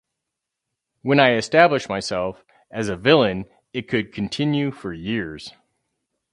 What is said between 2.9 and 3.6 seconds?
villain